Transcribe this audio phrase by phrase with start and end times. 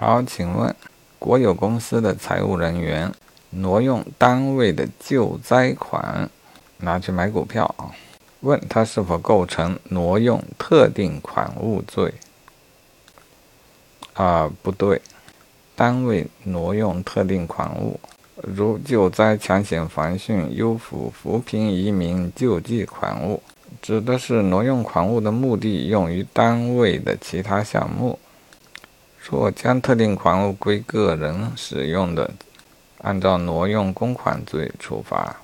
[0.00, 0.72] 好，请问
[1.18, 3.12] 国有公司的财务人员
[3.50, 6.30] 挪用单位的救灾款
[6.76, 7.90] 拿去买股票啊？
[8.42, 12.14] 问他是否构成挪用特定款物罪？
[14.14, 15.02] 啊，不对，
[15.74, 17.98] 单位挪用特定款物，
[18.36, 23.42] 如救灾、抢险、防汛、优抚、扶贫、移民、救济款物，
[23.82, 28.16] 指的是挪用款物的目的用于单位的其他项目。
[29.30, 32.30] 若将特定款物归个人使用的，
[33.02, 35.36] 按照挪用公款罪处罚。